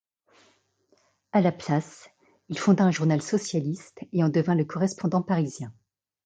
À 1.31 1.41
la 1.41 1.51
place, 1.51 2.09
il 2.49 2.57
fonda 2.57 2.83
un 2.83 2.89
journal 2.89 3.21
socialiste 3.21 3.99
et 4.13 4.23
en 4.23 4.29
devint 4.29 4.55
le 4.55 4.65
correspondant 4.65 5.21
parisien. 5.21 5.71